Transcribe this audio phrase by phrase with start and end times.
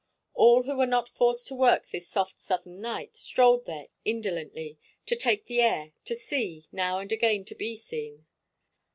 [0.33, 5.15] All who were not forced to work this soft southern night strolled there indolently, to
[5.15, 8.25] take the air, to see, now and again to be seen.